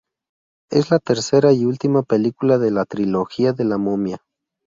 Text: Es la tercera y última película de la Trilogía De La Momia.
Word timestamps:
Es 0.71 0.89
la 0.89 0.97
tercera 0.97 1.53
y 1.53 1.63
última 1.65 2.01
película 2.01 2.57
de 2.57 2.71
la 2.71 2.85
Trilogía 2.85 3.53
De 3.53 3.65
La 3.65 3.77
Momia. 3.77 4.17